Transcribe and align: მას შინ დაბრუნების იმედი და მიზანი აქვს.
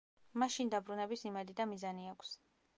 მას 0.43 0.55
შინ 0.55 0.71
დაბრუნების 0.75 1.27
იმედი 1.31 1.59
და 1.63 1.71
მიზანი 1.75 2.13
აქვს. 2.17 2.37